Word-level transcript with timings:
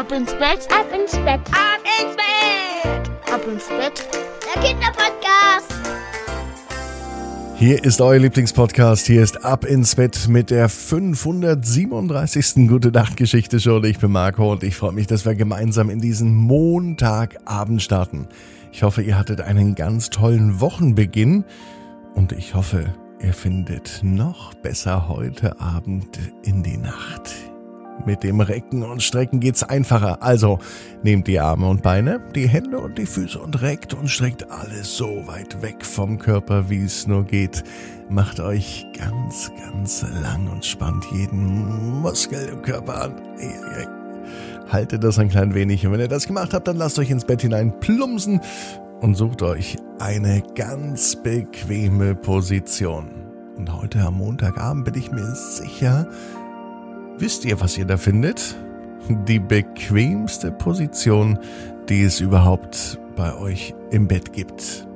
Ab 0.00 0.12
ins 0.12 0.32
Bett, 0.32 0.66
ab 0.72 0.86
ins 0.94 1.12
Bett, 1.12 1.42
ab 1.52 1.82
ins 2.00 2.16
Bett, 2.16 3.10
ab 3.30 3.42
ins 3.46 3.68
Bett. 3.68 4.08
Der 4.46 4.62
Kinderpodcast. 4.62 5.74
Hier 7.56 7.84
ist 7.84 8.00
euer 8.00 8.18
Lieblingspodcast. 8.18 9.06
Hier 9.06 9.22
ist 9.22 9.44
Ab 9.44 9.66
ins 9.66 9.96
Bett 9.96 10.26
mit 10.26 10.48
der 10.48 10.70
537. 10.70 12.66
Gute 12.66 12.90
Nacht 12.90 13.18
Geschichte 13.18 13.60
Show. 13.60 13.82
Ich 13.82 13.98
bin 13.98 14.10
Marco 14.10 14.50
und 14.50 14.62
ich 14.62 14.74
freue 14.74 14.92
mich, 14.92 15.06
dass 15.06 15.26
wir 15.26 15.34
gemeinsam 15.34 15.90
in 15.90 16.00
diesen 16.00 16.34
Montagabend 16.34 17.82
starten. 17.82 18.26
Ich 18.72 18.82
hoffe, 18.82 19.02
ihr 19.02 19.18
hattet 19.18 19.42
einen 19.42 19.74
ganz 19.74 20.08
tollen 20.08 20.62
Wochenbeginn 20.62 21.44
und 22.14 22.32
ich 22.32 22.54
hoffe, 22.54 22.94
ihr 23.22 23.34
findet 23.34 24.00
noch 24.02 24.54
besser 24.54 25.10
heute 25.10 25.60
Abend 25.60 26.18
in 26.42 26.62
die 26.62 26.78
Nacht. 26.78 27.49
Mit 28.06 28.22
dem 28.22 28.40
Recken 28.40 28.82
und 28.82 29.02
Strecken 29.02 29.40
geht's 29.40 29.62
einfacher. 29.62 30.22
Also 30.22 30.58
nehmt 31.02 31.26
die 31.26 31.38
Arme 31.38 31.68
und 31.68 31.82
Beine, 31.82 32.20
die 32.34 32.48
Hände 32.48 32.78
und 32.78 32.98
die 32.98 33.06
Füße 33.06 33.38
und 33.38 33.60
reckt 33.62 33.94
und 33.94 34.08
streckt 34.08 34.50
alles 34.50 34.96
so 34.96 35.26
weit 35.26 35.60
weg 35.62 35.84
vom 35.84 36.18
Körper, 36.18 36.70
wie 36.70 36.84
es 36.84 37.06
nur 37.06 37.24
geht. 37.24 37.62
Macht 38.08 38.40
euch 38.40 38.86
ganz, 38.96 39.52
ganz 39.58 40.04
lang 40.22 40.48
und 40.48 40.64
spannt 40.64 41.04
jeden 41.12 42.00
Muskel 42.00 42.48
im 42.52 42.62
Körper 42.62 43.02
an. 43.02 43.14
Haltet 44.70 45.04
das 45.04 45.18
ein 45.18 45.28
klein 45.28 45.54
wenig 45.54 45.86
und 45.86 45.92
wenn 45.92 46.00
ihr 46.00 46.08
das 46.08 46.26
gemacht 46.26 46.54
habt, 46.54 46.68
dann 46.68 46.76
lasst 46.76 46.98
euch 46.98 47.10
ins 47.10 47.24
Bett 47.24 47.42
hinein 47.42 47.78
plumpsen 47.80 48.40
und 49.00 49.16
sucht 49.16 49.42
euch 49.42 49.76
eine 49.98 50.42
ganz 50.54 51.16
bequeme 51.16 52.14
Position. 52.14 53.10
Und 53.56 53.72
heute 53.72 54.00
am 54.00 54.14
Montagabend 54.14 54.84
bin 54.84 54.94
ich 54.94 55.10
mir 55.10 55.34
sicher, 55.34 56.06
Wisst 57.20 57.44
ihr, 57.44 57.60
was 57.60 57.76
ihr 57.76 57.84
da 57.84 57.98
findet? 57.98 58.56
Die 59.28 59.38
bequemste 59.38 60.50
Position, 60.50 61.38
die 61.90 62.02
es 62.02 62.18
überhaupt 62.18 62.98
bei 63.14 63.36
euch 63.36 63.74
im 63.90 64.08
Bett 64.08 64.32
gibt. 64.32 64.88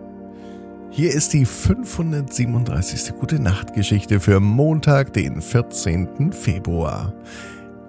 Hier 0.90 1.12
ist 1.12 1.34
die 1.34 1.44
537. 1.44 3.14
Gute 3.20 3.38
Nacht 3.38 3.74
Geschichte 3.74 4.20
für 4.20 4.40
Montag, 4.40 5.12
den 5.12 5.42
14. 5.42 6.32
Februar. 6.32 7.12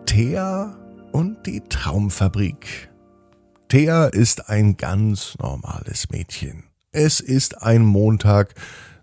Thea 0.05 0.75
und 1.13 1.45
die 1.45 1.61
Traumfabrik. 1.61 2.89
Thea 3.69 4.07
ist 4.07 4.49
ein 4.49 4.75
ganz 4.75 5.37
normales 5.39 6.09
Mädchen. 6.09 6.65
Es 6.91 7.21
ist 7.21 7.63
ein 7.63 7.85
Montag, 7.85 8.53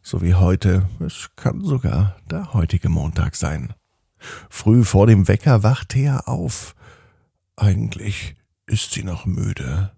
so 0.03 0.21
wie 0.21 0.35
heute. 0.35 0.83
Es 1.01 1.31
kann 1.37 1.65
sogar 1.65 2.17
der 2.31 2.53
heutige 2.53 2.91
Montag 2.91 3.35
sein. 3.35 3.73
Früh 4.51 4.85
vor 4.85 5.07
dem 5.07 5.29
Wecker 5.29 5.63
wacht 5.63 5.91
Thea 5.91 6.21
auf. 6.21 6.75
Eigentlich 7.57 8.35
ist 8.67 8.93
sie 8.93 9.05
noch 9.05 9.27
müde. 9.27 9.93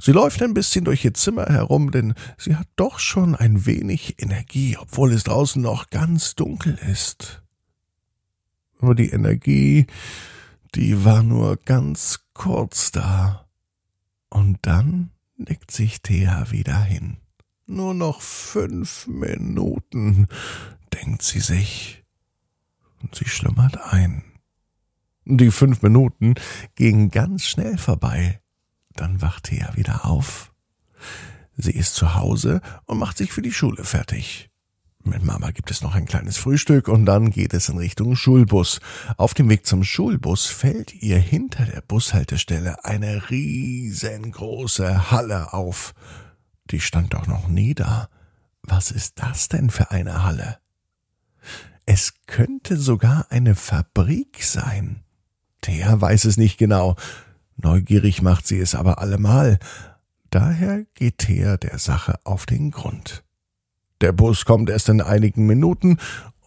Sie 0.00 0.12
läuft 0.12 0.42
ein 0.42 0.54
bisschen 0.54 0.84
durch 0.84 1.04
ihr 1.04 1.14
Zimmer 1.14 1.46
herum, 1.46 1.90
denn 1.90 2.14
sie 2.38 2.56
hat 2.56 2.68
doch 2.76 2.98
schon 2.98 3.34
ein 3.34 3.66
wenig 3.66 4.22
Energie, 4.22 4.76
obwohl 4.78 5.12
es 5.12 5.24
draußen 5.24 5.60
noch 5.60 5.90
ganz 5.90 6.34
dunkel 6.34 6.78
ist. 6.90 7.42
Aber 8.80 8.94
die 8.94 9.10
Energie, 9.10 9.86
die 10.74 11.04
war 11.04 11.22
nur 11.22 11.56
ganz 11.56 12.20
kurz 12.34 12.92
da. 12.92 13.46
Und 14.28 14.58
dann 14.62 15.10
legt 15.36 15.70
sich 15.70 16.02
Thea 16.02 16.50
wieder 16.50 16.80
hin. 16.82 17.16
Nur 17.66 17.94
noch 17.94 18.20
fünf 18.20 19.06
Minuten, 19.06 20.26
denkt 20.92 21.22
sie 21.22 21.40
sich 21.40 22.03
und 23.04 23.14
sie 23.14 23.28
schlummert 23.28 23.78
ein. 23.92 24.24
Die 25.26 25.50
fünf 25.50 25.82
Minuten 25.82 26.34
gingen 26.74 27.10
ganz 27.10 27.44
schnell 27.44 27.78
vorbei. 27.78 28.40
Dann 28.94 29.20
wachte 29.20 29.56
er 29.56 29.76
wieder 29.76 30.06
auf. 30.06 30.52
Sie 31.56 31.72
ist 31.72 31.94
zu 31.94 32.14
Hause 32.14 32.60
und 32.86 32.98
macht 32.98 33.18
sich 33.18 33.32
für 33.32 33.42
die 33.42 33.52
Schule 33.52 33.84
fertig. 33.84 34.50
Mit 35.02 35.22
Mama 35.22 35.50
gibt 35.50 35.70
es 35.70 35.82
noch 35.82 35.94
ein 35.94 36.06
kleines 36.06 36.38
Frühstück 36.38 36.88
und 36.88 37.04
dann 37.04 37.30
geht 37.30 37.52
es 37.52 37.68
in 37.68 37.76
Richtung 37.76 38.16
Schulbus. 38.16 38.80
Auf 39.18 39.34
dem 39.34 39.50
Weg 39.50 39.66
zum 39.66 39.84
Schulbus 39.84 40.46
fällt 40.46 40.94
ihr 40.94 41.18
hinter 41.18 41.66
der 41.66 41.82
Bushaltestelle 41.82 42.84
eine 42.84 43.28
riesengroße 43.28 45.10
Halle 45.10 45.52
auf. 45.52 45.94
Die 46.70 46.80
stand 46.80 47.12
doch 47.12 47.26
noch 47.26 47.48
nie 47.48 47.74
da. 47.74 48.08
Was 48.62 48.90
ist 48.90 49.20
das 49.20 49.48
denn 49.48 49.68
für 49.68 49.90
eine 49.90 50.24
Halle? 50.24 50.63
Es 51.86 52.14
könnte 52.26 52.76
sogar 52.76 53.26
eine 53.30 53.54
Fabrik 53.54 54.42
sein. 54.42 55.02
Thea 55.60 56.00
weiß 56.00 56.24
es 56.24 56.36
nicht 56.36 56.58
genau. 56.58 56.96
Neugierig 57.56 58.22
macht 58.22 58.46
sie 58.46 58.58
es 58.58 58.74
aber 58.74 58.98
allemal. 58.98 59.58
Daher 60.30 60.84
geht 60.94 61.18
Thea 61.18 61.56
der 61.56 61.78
Sache 61.78 62.18
auf 62.24 62.46
den 62.46 62.70
Grund. 62.70 63.22
Der 64.00 64.12
Bus 64.12 64.44
kommt 64.44 64.70
erst 64.70 64.88
in 64.88 65.00
einigen 65.00 65.46
Minuten 65.46 65.98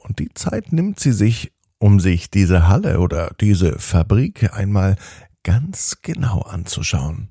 und 0.03 0.19
die 0.19 0.33
Zeit 0.33 0.73
nimmt 0.73 0.99
sie 0.99 1.13
sich, 1.13 1.53
um 1.79 1.99
sich 1.99 2.29
diese 2.29 2.67
Halle 2.67 2.99
oder 2.99 3.33
diese 3.39 3.79
Fabrik 3.79 4.53
einmal 4.53 4.97
ganz 5.43 5.99
genau 6.01 6.41
anzuschauen. 6.41 7.29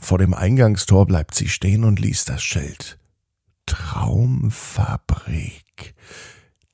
Vor 0.00 0.18
dem 0.18 0.32
Eingangstor 0.32 1.06
bleibt 1.06 1.34
sie 1.34 1.48
stehen 1.48 1.84
und 1.84 2.00
liest 2.00 2.30
das 2.30 2.42
Schild. 2.42 2.98
Traumfabrik. 3.66 5.94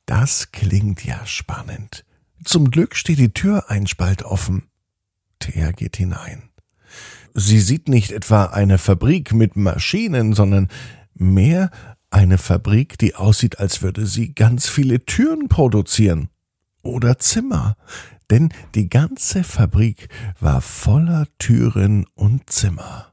Das 0.06 0.52
klingt 0.52 1.04
ja 1.04 1.26
spannend. 1.26 2.04
Zum 2.44 2.70
Glück 2.70 2.94
steht 2.94 3.18
die 3.18 3.34
Tür 3.34 3.70
ein 3.70 3.86
Spalt 3.88 4.22
offen. 4.22 4.68
Thea 5.40 5.72
geht 5.72 5.96
hinein. 5.96 6.50
Sie 7.34 7.60
sieht 7.60 7.88
nicht 7.88 8.12
etwa 8.12 8.46
eine 8.46 8.78
Fabrik 8.78 9.34
mit 9.34 9.56
Maschinen, 9.56 10.32
sondern 10.32 10.68
mehr 11.14 11.70
eine 12.08 12.38
Fabrik, 12.38 12.98
die 12.98 13.16
aussieht, 13.16 13.58
als 13.58 13.82
würde 13.82 14.06
sie 14.06 14.32
ganz 14.34 14.68
viele 14.68 15.04
Türen 15.04 15.48
produzieren. 15.48 16.28
Oder 16.82 17.18
Zimmer. 17.18 17.76
Denn 18.30 18.50
die 18.74 18.88
ganze 18.88 19.44
Fabrik 19.44 20.08
war 20.40 20.60
voller 20.60 21.26
Türen 21.38 22.06
und 22.14 22.48
Zimmer. 22.48 23.12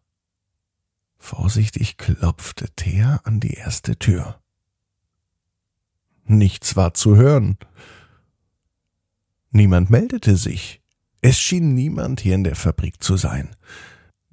Vorsichtig 1.17 1.97
klopfte 1.97 2.69
Thea 2.75 3.19
an 3.23 3.39
die 3.39 3.53
erste 3.53 3.97
Tür. 3.97 4.42
Nichts 6.25 6.75
war 6.75 6.93
zu 6.93 7.15
hören. 7.15 7.57
Niemand 9.51 9.89
meldete 9.89 10.35
sich. 10.35 10.81
Es 11.21 11.39
schien 11.39 11.73
niemand 11.73 12.21
hier 12.21 12.35
in 12.35 12.43
der 12.43 12.55
Fabrik 12.55 13.01
zu 13.01 13.17
sein. 13.17 13.55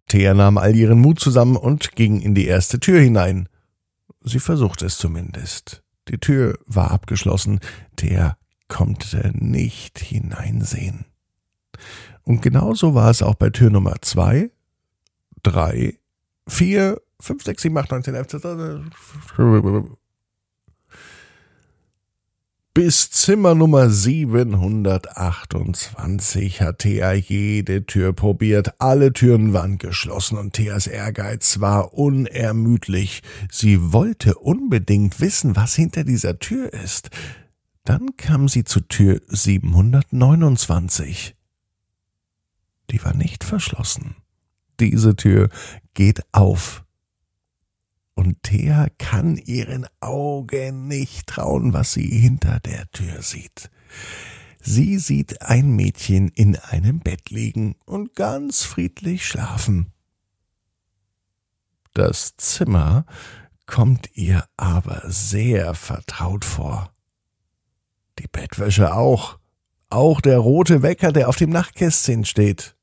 Thea 0.08 0.34
nahm 0.34 0.58
all 0.58 0.74
ihren 0.74 0.98
Mut 1.00 1.20
zusammen 1.20 1.56
und 1.56 1.92
ging 1.92 2.20
in 2.20 2.34
die 2.34 2.46
erste 2.46 2.80
Tür 2.80 3.00
hinein. 3.00 3.48
Sie 4.22 4.40
versuchte 4.40 4.86
es 4.86 4.98
zumindest. 4.98 5.84
Die 6.08 6.18
Tür 6.18 6.58
war 6.66 6.90
abgeschlossen. 6.90 7.60
Thea 7.96 8.36
konnte 8.66 9.32
nicht 9.34 9.98
hineinsehen. 9.98 11.04
Und 12.22 12.42
genauso 12.42 12.94
war 12.94 13.10
es 13.10 13.22
auch 13.22 13.34
bei 13.34 13.50
Tür 13.50 13.70
Nummer 13.70 13.96
zwei, 14.02 14.50
drei, 15.42 15.98
vier, 16.46 17.00
fünf, 17.20 17.44
sechs, 17.44 17.62
sieben, 17.62 17.78
acht, 17.78 17.90
neun, 17.90 18.02
zehn, 18.02 18.14
elf, 18.14 18.28
bis 22.72 23.10
Zimmer 23.10 23.56
Nummer 23.56 23.90
728 23.90 26.62
hat 26.62 26.78
Thea 26.78 27.12
jede 27.12 27.84
Tür 27.84 28.12
probiert. 28.12 28.80
Alle 28.80 29.12
Türen 29.12 29.52
waren 29.52 29.78
geschlossen 29.78 30.38
und 30.38 30.52
Theas 30.52 30.86
Ehrgeiz 30.86 31.58
war 31.60 31.94
unermüdlich. 31.94 33.22
Sie 33.50 33.92
wollte 33.92 34.36
unbedingt 34.36 35.18
wissen, 35.20 35.56
was 35.56 35.74
hinter 35.74 36.04
dieser 36.04 36.38
Tür 36.38 36.72
ist. 36.72 37.10
Dann 37.84 38.16
kam 38.16 38.46
sie 38.48 38.62
zu 38.62 38.80
Tür 38.80 39.20
729. 39.26 41.34
Die 42.90 43.04
war 43.04 43.14
nicht 43.14 43.42
verschlossen. 43.42 44.14
Diese 44.78 45.16
Tür 45.16 45.48
geht 45.94 46.22
auf 46.32 46.84
und 48.14 48.42
Thea 48.42 48.88
kann 48.98 49.36
ihren 49.36 49.86
Augen 50.00 50.88
nicht 50.88 51.26
trauen, 51.26 51.72
was 51.72 51.92
sie 51.92 52.08
hinter 52.08 52.60
der 52.60 52.90
Tür 52.90 53.22
sieht. 53.22 53.70
Sie 54.60 54.98
sieht 54.98 55.42
ein 55.42 55.70
Mädchen 55.70 56.28
in 56.28 56.56
einem 56.56 57.00
Bett 57.00 57.30
liegen 57.30 57.76
und 57.86 58.14
ganz 58.14 58.62
friedlich 58.62 59.26
schlafen. 59.26 59.92
Das 61.94 62.36
Zimmer 62.36 63.06
kommt 63.66 64.10
ihr 64.14 64.44
aber 64.56 65.02
sehr 65.06 65.74
vertraut 65.74 66.44
vor. 66.44 66.92
Die 68.18 68.28
Bettwäsche 68.28 68.94
auch, 68.94 69.38
auch 69.88 70.20
der 70.20 70.38
rote 70.38 70.82
Wecker, 70.82 71.12
der 71.12 71.28
auf 71.28 71.36
dem 71.36 71.50
Nachtkästchen 71.50 72.24
steht. 72.24 72.76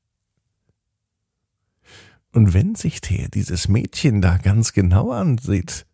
Und 2.38 2.54
wenn 2.54 2.76
sich 2.76 3.00
Thea 3.00 3.26
dieses 3.26 3.66
Mädchen 3.66 4.22
da 4.22 4.36
ganz 4.36 4.72
genau 4.72 5.10
ansieht, 5.10 5.86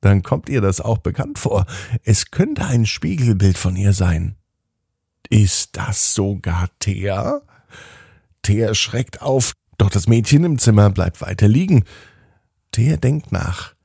dann 0.00 0.24
kommt 0.24 0.48
ihr 0.48 0.60
das 0.60 0.80
auch 0.80 0.98
bekannt 0.98 1.38
vor. 1.38 1.66
Es 2.02 2.32
könnte 2.32 2.64
ein 2.64 2.84
Spiegelbild 2.84 3.56
von 3.56 3.76
ihr 3.76 3.92
sein. 3.92 4.34
Ist 5.30 5.76
das 5.76 6.12
sogar 6.12 6.68
Thea? 6.80 7.42
Thea 8.42 8.74
schreckt 8.74 9.22
auf, 9.22 9.52
doch 9.78 9.88
das 9.88 10.08
Mädchen 10.08 10.42
im 10.42 10.58
Zimmer 10.58 10.90
bleibt 10.90 11.20
weiter 11.20 11.46
liegen. 11.46 11.84
Thea 12.72 12.96
denkt 12.96 13.30
nach. 13.30 13.76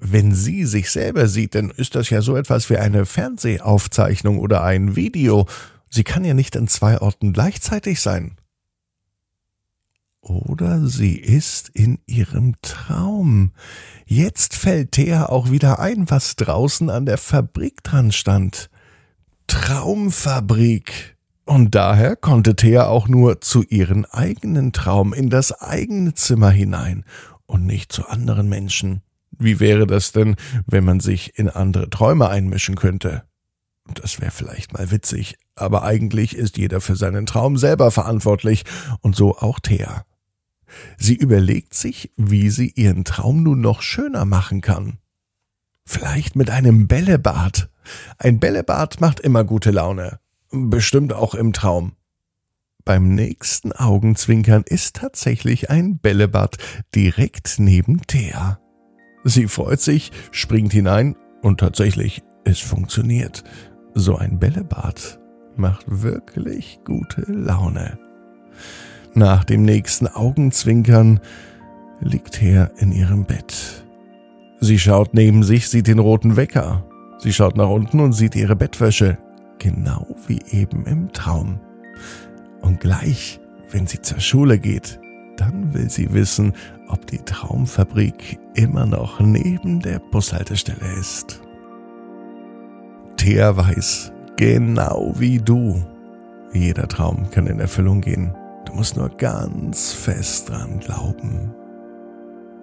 Wenn 0.00 0.34
sie 0.34 0.64
sich 0.64 0.90
selber 0.90 1.28
sieht, 1.28 1.54
dann 1.54 1.70
ist 1.70 1.94
das 1.94 2.10
ja 2.10 2.20
so 2.20 2.34
etwas 2.34 2.68
wie 2.68 2.78
eine 2.78 3.06
Fernsehaufzeichnung 3.06 4.40
oder 4.40 4.64
ein 4.64 4.96
Video. 4.96 5.46
Sie 5.88 6.02
kann 6.02 6.24
ja 6.24 6.34
nicht 6.34 6.56
an 6.56 6.66
zwei 6.66 7.00
Orten 7.00 7.32
gleichzeitig 7.32 8.00
sein. 8.00 8.38
Oder 10.28 10.86
sie 10.86 11.16
ist 11.16 11.70
in 11.70 11.98
ihrem 12.04 12.54
Traum. 12.60 13.52
Jetzt 14.04 14.54
fällt 14.54 14.92
Thea 14.92 15.26
auch 15.30 15.50
wieder 15.50 15.78
ein, 15.78 16.10
was 16.10 16.36
draußen 16.36 16.90
an 16.90 17.06
der 17.06 17.16
Fabrik 17.16 17.82
dran 17.82 18.12
stand. 18.12 18.68
Traumfabrik. 19.46 21.16
Und 21.46 21.74
daher 21.74 22.14
konnte 22.14 22.56
Thea 22.56 22.88
auch 22.88 23.08
nur 23.08 23.40
zu 23.40 23.62
ihren 23.62 24.04
eigenen 24.04 24.74
Traum 24.74 25.14
in 25.14 25.30
das 25.30 25.50
eigene 25.62 26.12
Zimmer 26.12 26.50
hinein 26.50 27.04
und 27.46 27.64
nicht 27.64 27.90
zu 27.90 28.06
anderen 28.06 28.50
Menschen. 28.50 29.00
Wie 29.30 29.60
wäre 29.60 29.86
das 29.86 30.12
denn, 30.12 30.36
wenn 30.66 30.84
man 30.84 31.00
sich 31.00 31.38
in 31.38 31.48
andere 31.48 31.88
Träume 31.88 32.28
einmischen 32.28 32.74
könnte? 32.74 33.22
Das 33.94 34.20
wäre 34.20 34.30
vielleicht 34.30 34.74
mal 34.74 34.90
witzig, 34.90 35.38
aber 35.54 35.84
eigentlich 35.84 36.36
ist 36.36 36.58
jeder 36.58 36.82
für 36.82 36.96
seinen 36.96 37.24
Traum 37.24 37.56
selber 37.56 37.90
verantwortlich 37.90 38.64
und 39.00 39.16
so 39.16 39.38
auch 39.38 39.58
Thea. 39.58 40.04
Sie 40.96 41.14
überlegt 41.14 41.74
sich, 41.74 42.12
wie 42.16 42.50
sie 42.50 42.72
ihren 42.74 43.04
Traum 43.04 43.42
nun 43.42 43.60
noch 43.60 43.82
schöner 43.82 44.24
machen 44.24 44.60
kann. 44.60 44.98
Vielleicht 45.84 46.36
mit 46.36 46.50
einem 46.50 46.86
Bällebad. 46.86 47.70
Ein 48.18 48.38
Bällebad 48.40 49.00
macht 49.00 49.20
immer 49.20 49.44
gute 49.44 49.70
Laune. 49.70 50.20
Bestimmt 50.50 51.12
auch 51.12 51.34
im 51.34 51.52
Traum. 51.52 51.92
Beim 52.84 53.14
nächsten 53.14 53.72
Augenzwinkern 53.72 54.64
ist 54.66 54.96
tatsächlich 54.96 55.70
ein 55.70 55.98
Bällebad 55.98 56.56
direkt 56.94 57.56
neben 57.58 58.02
Thea. 58.06 58.60
Sie 59.24 59.46
freut 59.46 59.80
sich, 59.80 60.10
springt 60.30 60.72
hinein 60.72 61.16
und 61.42 61.60
tatsächlich, 61.60 62.22
es 62.44 62.60
funktioniert. 62.60 63.44
So 63.94 64.16
ein 64.16 64.38
Bällebad 64.38 65.20
macht 65.56 65.84
wirklich 65.86 66.80
gute 66.84 67.22
Laune. 67.30 67.98
Nach 69.14 69.44
dem 69.44 69.62
nächsten 69.62 70.06
Augenzwinkern 70.06 71.20
liegt 72.00 72.42
er 72.42 72.70
in 72.78 72.92
ihrem 72.92 73.24
Bett. 73.24 73.84
Sie 74.60 74.78
schaut 74.78 75.14
neben 75.14 75.42
sich, 75.42 75.68
sieht 75.68 75.86
den 75.86 75.98
roten 75.98 76.36
Wecker. 76.36 76.84
Sie 77.18 77.32
schaut 77.32 77.56
nach 77.56 77.68
unten 77.68 78.00
und 78.00 78.12
sieht 78.12 78.36
ihre 78.36 78.56
Bettwäsche, 78.56 79.18
genau 79.58 80.06
wie 80.26 80.40
eben 80.50 80.84
im 80.86 81.12
Traum. 81.12 81.60
Und 82.60 82.80
gleich, 82.80 83.40
wenn 83.70 83.86
sie 83.86 84.00
zur 84.00 84.20
Schule 84.20 84.58
geht, 84.58 85.00
dann 85.36 85.72
will 85.74 85.88
sie 85.88 86.12
wissen, 86.12 86.52
ob 86.88 87.06
die 87.06 87.18
Traumfabrik 87.18 88.38
immer 88.54 88.86
noch 88.86 89.20
neben 89.20 89.80
der 89.80 90.00
Bushaltestelle 90.00 90.92
ist. 90.98 91.40
Thea 93.16 93.56
weiß, 93.56 94.12
genau 94.36 95.12
wie 95.18 95.38
du, 95.38 95.82
jeder 96.52 96.88
Traum 96.88 97.30
kann 97.30 97.46
in 97.46 97.60
Erfüllung 97.60 98.00
gehen. 98.00 98.32
Du 98.68 98.74
musst 98.74 98.96
nur 98.98 99.08
ganz 99.08 99.94
fest 99.94 100.50
dran 100.50 100.78
glauben. 100.78 101.54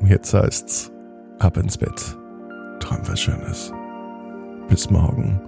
Jetzt 0.06 0.36
heißt's, 0.36 0.92
ab 1.40 1.58
ins 1.58 1.80
Bett. 1.80 2.16
Träum 2.80 3.00
was 3.08 3.20
Schönes. 3.20 3.74
Bis 4.70 4.88
morgen, 4.92 5.42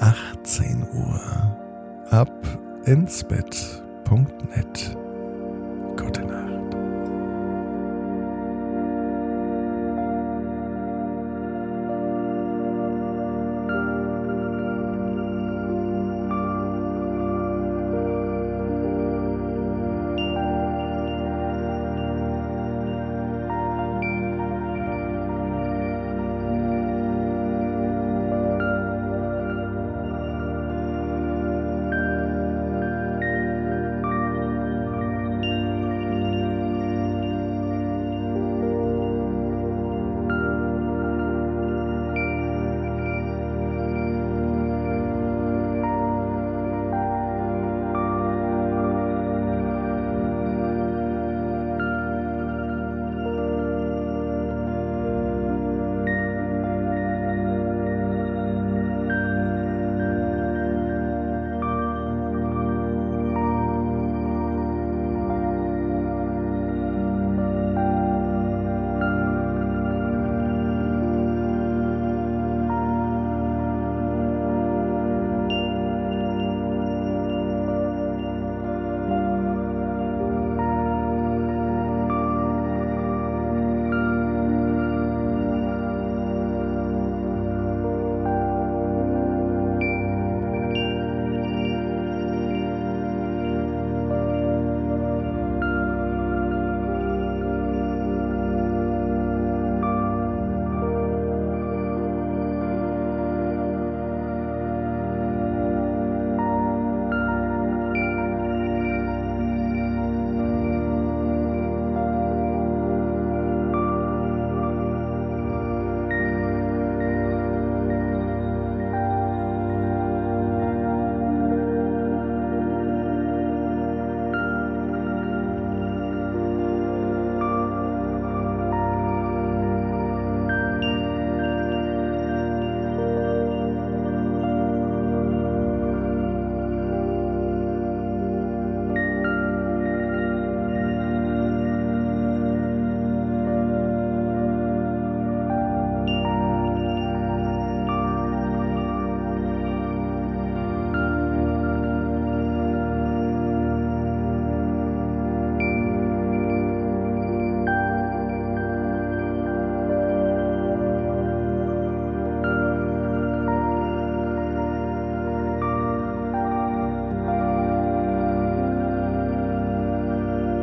18 0.00 0.84
Uhr. 0.92 1.20
Ab 2.10 2.32
ins 2.84 3.22
Bett.net. 3.22 4.96